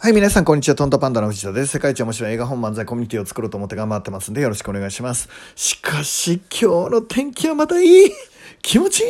[0.00, 0.76] はい、皆さん、こんにちは。
[0.76, 1.72] トントパンダの藤田です。
[1.72, 5.28] 世界一面白い映画本漫才コミュニティを作ろうと思って頑張ってますんで、よろしくお願いします。
[5.56, 8.12] しかし、今日の天気はまたいい
[8.62, 9.06] 気持ちいい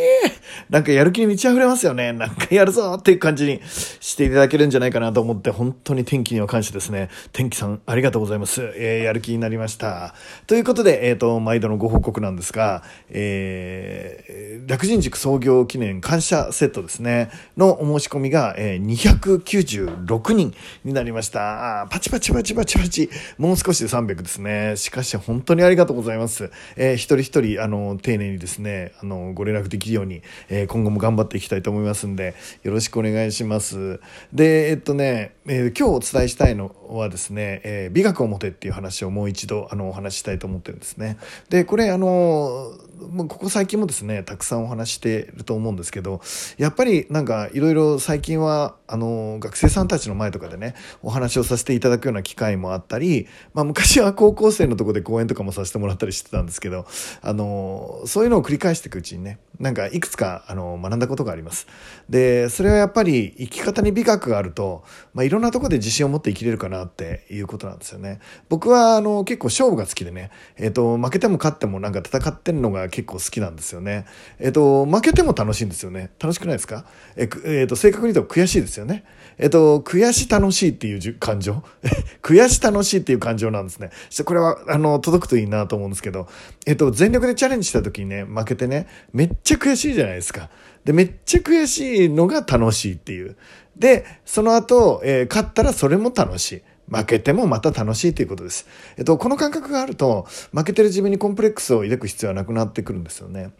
[0.70, 2.12] なんかやる気に満ち溢れますよね。
[2.12, 7.08] なんかやるぞっていう感じにしていただけるんじゃないかなと思って、本当に天気には感謝ですね。
[7.32, 8.62] 天気さん、ありがとうございます。
[8.76, 10.14] えー、やる気になりました。
[10.46, 20.54] ということで、えっ、ー、と、毎度のご報告なんですが、えー、楽人塾創業記念感謝セットですね、のお申し込みが、えー、296人
[20.84, 21.86] になりました。
[21.90, 23.10] パチパチパチパチパチ。
[23.38, 24.74] もう少しで300ですね。
[24.76, 26.50] しかし、本当にありがとうございます。
[26.76, 32.34] えー、一人一人、あの、丁寧にですね、あの、ご連絡できるように、えー、今後も頑張っていきたいと思いますんで、
[32.64, 34.00] よろしくお願いします。
[34.32, 41.18] で、えっとね、えー、今日お伝えしたいのはですね、えー、美学を持てっていう話をもう一度、あの、お話ししたいと思ってるんですね。
[41.48, 42.72] で、これ、あの、
[43.10, 46.20] まあここ最近もですね、たくさんお話してると思うんですけど、
[46.56, 56.86] やっぱりなんかいろいろ最近は、あの、学生さんたちの前とかでね、お話をさせていただくような機会もあったり、まあ昔は高校生のとこで講演とかもさせてもらったりしてたんですけど、
[57.22, 61.66] あの、そういうのを繰り返していくうちにね、なんかいくつかあの学んだことがあります。
[62.08, 68.20] で、それはやっぱり生き方に美学があると、まあ、いろんなとこで自信を持って生きれるかなっていうことなんですよね。
[68.48, 74.06] 僕はあの結構勝負が好きでね、えっ、ー、と、負けても勝ってもなんか戦ってるのが結構好きなんですよね。
[74.38, 76.10] えっ、と、負けても楽しいんですよね。
[76.18, 76.84] 楽しくないですか？
[77.16, 79.04] えっ、ー、と、正確に言うと悔しいですよね。
[79.38, 81.62] えっ、と、悔し楽しいっていう感情？
[82.22, 83.90] 悔し楽しいっていう感情なんですね。
[84.24, 86.28] これは、あの、届くといいなと思うんですけど、
[86.66, 90.50] えっ、と、全力でチャレンジした時にね、負けてね、めっちゃ悔しいじゃないですか。
[90.84, 93.36] で、めっちゃ悔しいのが楽しいっていう。
[93.76, 96.62] で、その後、えー、勝ったらそれも楽しい。
[96.90, 98.66] 負けてもまた楽しいということです。
[98.96, 103.50] えっと、この感覚があると、負けてる自分にコンプレックスを抱く必要はなくなってくるんですよね。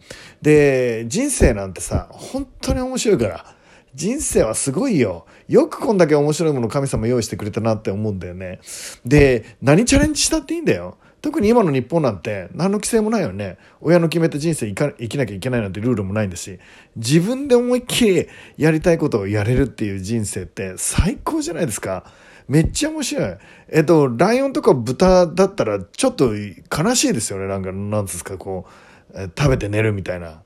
[0.41, 3.55] で、人生なんてさ、本当に面白いから、
[3.95, 5.25] 人生はすごいよ。
[5.47, 8.59] よくこんだけ面白いもの神様用意してくれたなって思うんだよね。
[9.05, 10.97] で、何チャレンジしたっていいんだよ。
[11.21, 13.57] 特に今の日本なんて何の規制もないよね。
[13.81, 16.59] 親の決めた人生生きなきゃいけないなんてルールもないんだし、
[16.95, 18.27] 自分で思いっきり
[18.57, 22.05] やりたいことをやれるっていう人生って最高じゃないですか。
[22.49, 23.37] めっちゃ面白い。
[23.69, 27.47] えっと、ライオンとか豚だったらちょっと悲しいですよね。
[27.47, 30.41] なんか、なんですか、こう、え食べて寝るみたいな。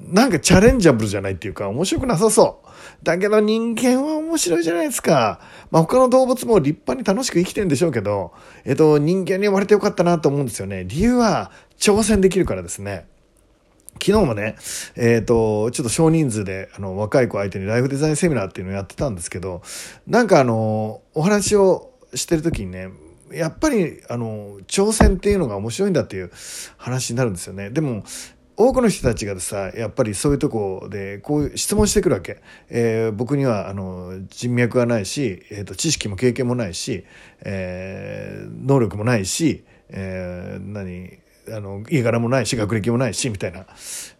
[0.00, 2.68] なんかチャレンジャブルじゃないっていうか面白くなさそう。
[3.02, 5.40] だけど人間は面白いじゃないですか。
[5.70, 8.32] まあ他の動物も立派に楽しく生きてるんでしょうけど、
[8.64, 10.84] えっと人間に生まれてよかったなと思うんですよね。
[10.84, 13.06] 理由は挑戦できるからですね。
[13.94, 14.56] 昨日もね、
[14.96, 19.62] えっ、ー、と、ちょっと少人数で、あの、若い子相手にライフデザインセミナーっていうのをやってたんですけど、
[20.06, 22.90] なんかあの、お話をしてる時にね、
[23.32, 26.30] やっぱり、あの、挑戦っていうのが面白いんだっていう
[26.76, 27.70] 話になるんですよね。
[27.70, 28.02] でも、
[28.56, 32.42] 多くの人たちがさ、やっぱりそういうとこで、こういう質問してくるわけ。
[32.68, 37.04] えー、僕には、あの、人脈がないし、えっ、ー、と、知識も経験もないし、
[37.42, 41.18] えー、能力もないし、えー、何、
[41.54, 43.66] あの、家柄もないし、学歴もないし、みたいな。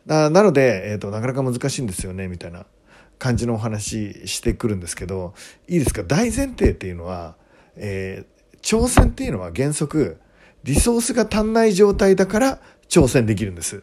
[0.07, 2.67] ななので、えっ、と、なかなか難しいんですよね、みたいな
[3.19, 5.35] 感じのお話してくるんですけど、
[5.69, 6.03] いいですか？
[6.03, 7.37] 大前提っていうのは、
[7.77, 8.25] え
[8.63, 10.19] 挑戦っていうのは原則、
[10.65, 13.83] リソースが足んない状態だから挑戦できるんです。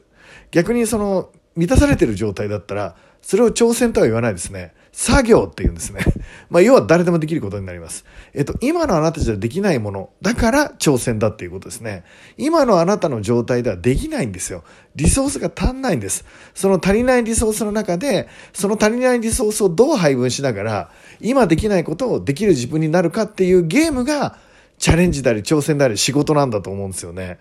[0.51, 4.73] 逆にその満たされてる状態だったら、それを挑戦とは言わないですね。
[4.99, 5.99] 作業って言うんですね。
[6.49, 8.03] まあ、要は誰でもできることになります。
[8.33, 12.03] えっと、今のあなたじゃできないもの、だから挑戦だっていうことですね。
[12.35, 14.63] 今のあなたの状態ではできないんですよ。
[14.95, 16.25] リソースが足んないんです。
[16.55, 20.89] その足りないリソースの中で、その足りないリソースをどう配分しながら、
[21.21, 24.39] 今できないことをできる自分になるかっていうゲームが、
[24.79, 27.37] チャレンジであり挑戦であり仕事なんだと思うんですよね。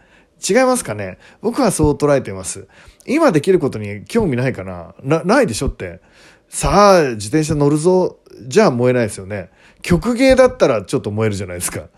[0.46, 1.16] 違いますかね？
[1.40, 2.68] 僕はそう捉えています。
[3.06, 4.94] 今できることに興味ないかな？
[5.02, 6.00] な、ないでしょって。
[6.48, 8.18] さあ、自転車乗るぞ。
[8.46, 9.50] じゃあ燃えないですよね。
[9.82, 11.88] 曲芸だったらちょっと燃えるじゃないですか。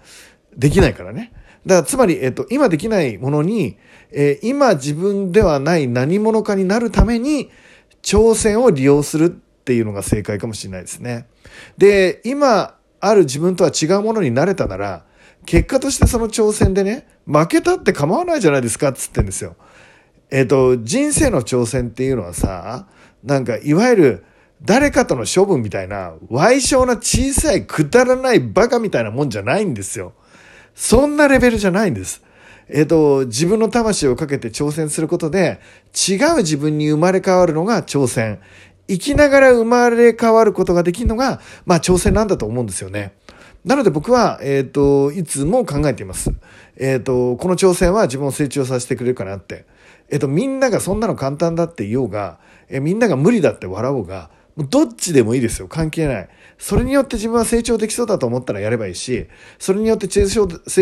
[0.57, 1.33] できないからね。
[1.67, 3.77] だからつまり、えっと、今できないものに、
[4.11, 7.51] えー、今自分ではない何者かになるために
[8.03, 11.27] 挑戦を利用するっていうのが正解かもしれないですね。
[11.77, 15.05] で、今ある自分とは違うものになれたなら、
[15.47, 19.57] 結果としてその挑戦でね、負けたって構わないじゃないですかっつってんですよ。
[20.31, 22.87] えっ、と、人生の挑戦っていうのはさ、
[23.25, 24.25] なんかいわゆる
[24.63, 30.15] 誰かとの処分みたいな、歪小な小さいくだらないバカみたいなもんじゃないんですよ。
[30.75, 32.23] そんなレベルじゃないんです。
[32.69, 35.61] えっ、と、自分の魂をかけて挑戦することで、
[36.09, 38.41] 違う自分に生まれ変わるのが挑戦。
[38.89, 43.13] 生きながら生まれ変わることができるのが、まあ挑戦なんだと思うんですよね。
[43.65, 46.33] なので僕は、えっ、ー、と、いつも考えています。
[46.77, 49.67] えっ、ー、と、この挑戦は自分を成長させてくれるかなって。
[50.11, 52.39] えっ、と、みんながそんなの簡単だって言おうが、
[52.69, 54.31] えみんなが無理だって笑おうが、
[54.65, 55.69] どっちでもいいですよ。
[55.69, 56.29] 関係ない。
[56.59, 59.29] それによって自分は成長できそうだと思ったらやればいいし、
[59.61, 60.27] それによって成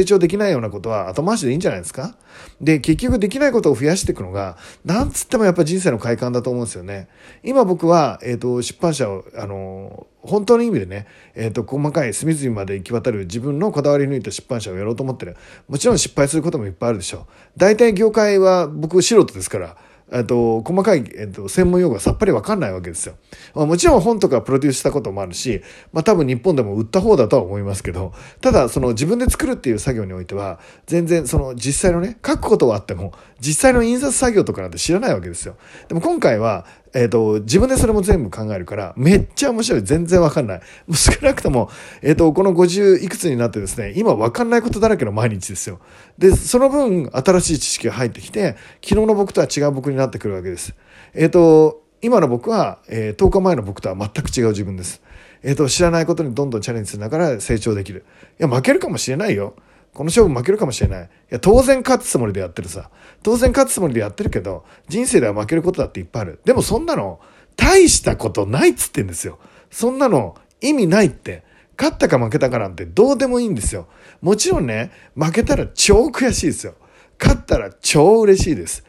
[0.04, 2.16] 長できないようなことは後回しでいいんじゃないですか？
[2.60, 7.08] で、結局できないことを増やしていくのが、なんつってもやっぱ人生の快感だと思うんですよね。
[7.42, 15.36] 今僕は、えっ、ー、と、出版社を、あの、本当の意味でね、えっ、ー、と、細かい隅々まで行き渡る自分のこだわり抜いた出版社をやろうと思ってる。
[15.68, 17.24] もちろん失敗することもいっぱいあるでしょう。
[17.58, 19.76] 大体業界は僕素人ですから、
[20.12, 23.16] えっと、細かい、えっと、専門用語がさっぱりわかんないわけですよ。
[23.54, 25.62] まあ、もちろん本とかプロデュースしたこともあるし、
[25.92, 35.56] まあ多分日本でも売った方だとは思いますけど、ただその自分で作るっていう作業においては、全然その実際のね、書くことはあっても、実際の印刷作業とかなんて知らないわけですよ。
[35.88, 36.66] でも今回は、
[36.96, 39.82] えっ、と、自分でそれも全部考えるから、めっちゃ面白い。
[39.82, 40.58] 全然わかんない。
[40.86, 41.68] もう少なくとも、
[42.00, 45.78] えっ、ー、と、この50いくつになってですね、今わかんないことだらけの毎日ですよ。
[46.16, 50.74] で、その分、新しい知識が入ってきて、昨日の僕とは違う僕にになってくるわけです。
[51.14, 55.02] えっ、ー、と、今の僕は、えー、10日前の僕とは全く違う自分です。
[55.42, 58.04] えっ、と、知らないことにどんどんチャレンジしながら成長できる。
[58.38, 59.54] いや、負けるかもしれないよ。
[59.92, 61.04] この勝負負けるかもしれない。
[61.04, 62.90] いや、当然勝つつもりでやってるさ。
[63.22, 66.40] 当然勝つつもりでやってるけど、人生では負けることだっていっぱいある。
[66.44, 67.18] でもそんなの、
[67.56, 69.38] 大したことないっつってんですよ。
[69.70, 71.44] そんなの、意味ないって。
[71.78, 73.86] 勝ったか負けたかなんてどうでもいいんですよ。
[74.22, 76.74] もちろんね、負けたら超悔しいですよ。
[77.18, 78.84] 勝ったら超嬉しいです。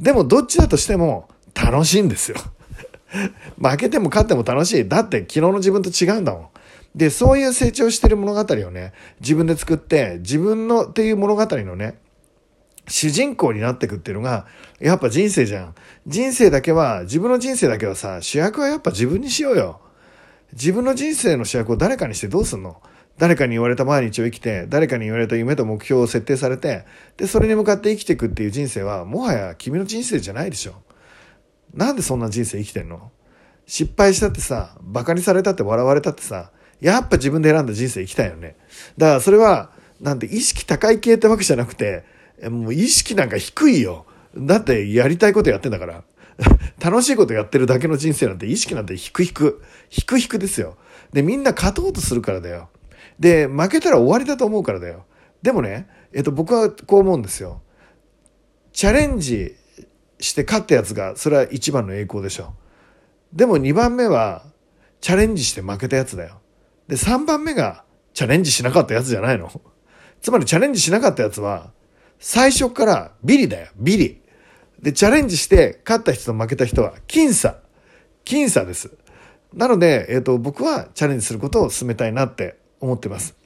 [0.00, 2.38] でもどっちだとしても楽しいんですよ。
[3.60, 4.88] 負けても勝っても楽しい。
[4.88, 6.48] だって昨日の自分と違うんだもん。
[6.94, 11.98] で、そういう成長してる物語をね、自分で作って、自分のっていう物語のね、
[12.88, 14.46] 主人公になってくっていうのが、
[14.80, 15.74] やっぱ人生じゃん。
[16.06, 19.80] 人生だけは、自分の人生だけはさ、主役はやっぱ自分にしようよ。
[20.52, 22.80] 自分の人生の主役を誰かにしてどうすんの？
[23.20, 26.86] 誰かに言われた毎日を生きて、誰かに言われた夢と目標を設定されて、
[27.18, 30.76] で、それに向かって生きていくっていう人生は、もはや君の人生じゃないでしょ。
[31.74, 33.12] なんでそんな人生生きてんの？
[33.66, 36.50] 失敗したってさ、馬鹿にされたって笑われたってさ、
[36.80, 38.56] やっぱ自分で選んだ人生生きたいよね。
[38.96, 39.70] だからそれは、
[40.00, 42.04] なんて意識高い系ってわけじゃなくて、
[42.42, 44.06] もう意識なんか低いよ。
[44.34, 46.04] だってやりたいことやってんだから。
[46.82, 50.78] 楽しいことやってるだけの人生なんて意識なんて低く、低くですよ。
[51.12, 52.70] で、みんな勝とうとするからだよ。
[53.20, 55.04] で、負けたら終わりだと思うからだよ。
[55.42, 57.62] でもね、えっと、僕はこう思うんですよ。
[58.72, 59.54] チャレンジ
[60.18, 62.54] して勝ったやつが、それは一番の栄光でしょ。
[63.32, 64.44] でも二番目は、
[65.00, 66.40] チャレンジして負けたやつだよ。
[66.88, 67.84] で、3番目が
[68.14, 69.50] チャレンジしなかったやつじゃないの。
[70.20, 71.72] つまりチャレンジしなかったやつは、
[72.18, 74.20] 最初からビリだよ、ビリ。
[74.80, 77.58] で、チャレンジして勝った人と負けた人は僅差。
[78.24, 78.90] 僅差です。
[79.54, 83.36] なので、えっ、ー、と、僕はチャレンジすることを進めたいなって思ってます。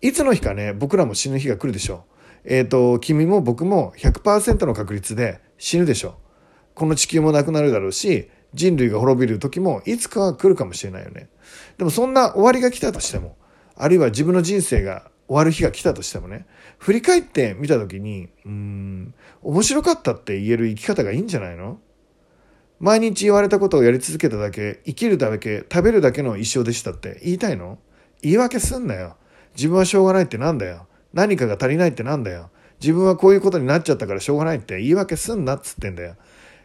[0.00, 2.04] いつの日かね、僕らも死ぬ日が来るでしょ
[2.44, 2.44] う。
[2.44, 6.12] えっ、ー、と、君も僕も100%の確率で死ぬでしょう。
[6.74, 11.28] この地球もなくなるだろうし、人類が滅びる時もいつかは来るかもしれないよね。
[11.76, 13.36] でもそんな終わりが来たとしても、
[13.76, 16.46] あるいは自分の人生が終わる日が来たとしてもね、
[16.78, 21.80] 振り返ってみた時に、うん、面白かったって言える生き方がいいんじゃないの？
[22.80, 27.78] 毎日言われたことをやり続けただけ、生きるだけ、食べるだけの一生でしたって言いたいの？
[28.22, 29.16] 言い訳すんなよ。
[29.56, 30.86] 自分はしょうがないってなんだよ。
[31.12, 32.50] 何かが足りないってなんだよ。
[32.80, 36.16] 自分はこういうことになっちゃったからしょうがないって言い訳すんなっつってんだよ。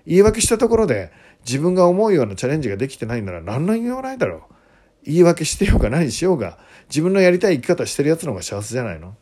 [0.05, 1.11] 言い訳したところで
[1.45, 4.41] 自分が思うようなチャレンジができてないなら何の意味もないだろう。
[5.05, 6.57] 言い訳してようが何しようが、
[6.89, 9.15] 自分のやりたい生き方してるやつの方が幸せじゃないの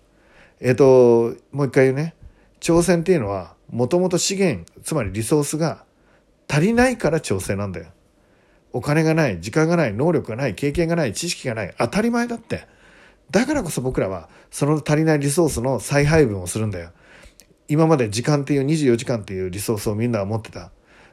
[0.59, 2.13] えっ、ー、と、もう一回言うね。
[2.59, 5.83] 挑戦っていうのは、もともと資源、つまりリソースが
[6.47, 7.87] 足りないから挑戦なんだよ。
[8.73, 12.67] お金がない、時間がない、能力がない、経験がない、知識がない、当たり前だって。
[13.29, 16.91] だからこそ僕らは、その足りないリソースの再配分をするんだよ。
[17.67, 20.71] 今まで時間っていう24時間っていうリソースをみんなは持ってた。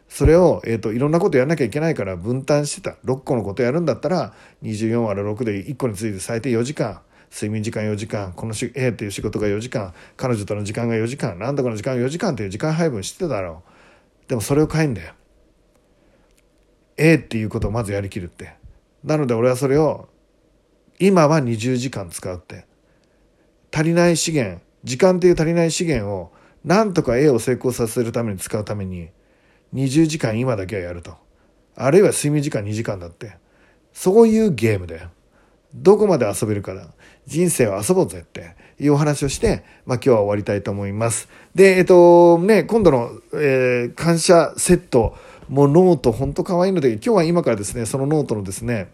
[0.08, 2.96] それを、えっ、ー、と、いろんなことやらなきゃいけないから分担してた。
[3.04, 7.00] 6個のことやるんだったら、24割る6で1個について最低4時間。
[7.30, 13.62] 睡眠時間4時間、この A っていう仕事が4時間、彼女との時間が4時間、なんとかの時間が4時間っていう時間配分してただろ
[14.26, 14.28] う。
[14.28, 15.12] でもそれを変えんだよ。
[16.98, 18.54] A っていうことをまずやりきるって。
[19.04, 20.08] なので俺はそれを、
[20.98, 22.66] 今は20時間使うって。
[23.72, 26.32] 足りない資源、時間っていう足りない資源を、
[26.64, 29.10] なんとか A を成功させるために使うために、
[29.74, 31.16] 20時間今だけはやると。
[31.76, 33.36] あるいは睡眠時間2時間だって。
[33.92, 35.10] そういうゲームだよ。
[35.74, 36.88] どこまで遊べるかだ。
[37.26, 41.28] 人生を遊ぼうぜっていうお話をして、まあ今日は終わりたいと思います。
[41.54, 45.16] で、えっと、ね、今度の、えー、感謝セット、
[45.48, 48.90] もうノートほんと可愛いので、今日は今からですね、そのノートのですね、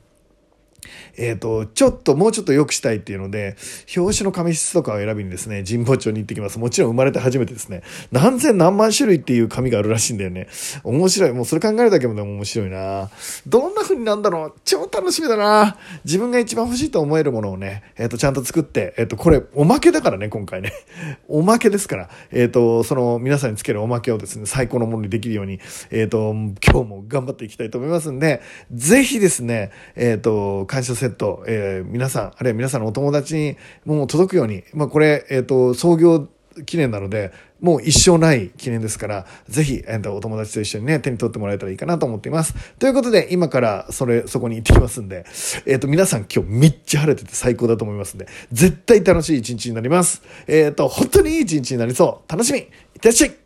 [1.16, 3.56] えっ、と、ちょっと、もうちょっと良くしたいっていうので、
[3.96, 6.58] 表紙の紙質とかを選びにですね、神保町に行ってきます。
[6.58, 10.48] もちろん生まれて初めてですね、何千何万種類っていう紙があるらしいんだよね。
[10.82, 11.32] 面白い。
[11.32, 13.10] もうそれ考えるだけでも面白いな
[13.46, 20.72] どんな風になんだろう超楽しみだな自分が一番欲しいと思えるものをね、えっ、と、ちゃんと作って、えっ、と、これ、おまけだからね、今回ね。
[21.28, 25.60] おまけですから、えっ、と、その、皆さんにつけるおまけをですね、最高のものにできるように、
[25.90, 28.40] えっ、と、今日も頑張っていきたいと思いますんで、
[28.72, 36.26] ぜひですね、えっ、と、感謝セット、えー、皆さん、あるいは皆さんのお友達にもう届くように、まあ、これ、えっ、ー、と、創業
[36.66, 42.56] 記念なので、もう一生ない記念ですから、ぜひ、えー、とお友達と一緒にね、手に取ってもらえたらいいかなと思っています。
[42.80, 45.24] ということで、今からそれ、そこに行ってきますんで、
[45.64, 50.22] えっ、と、皆さん今日めっちゃ晴れてて最高だと思いますんで、絶対楽しい一日になります。
[50.48, 52.30] えっ、ー、と、本当にいい一日になりそう。
[52.30, 53.43] 楽しみいってらっしゃい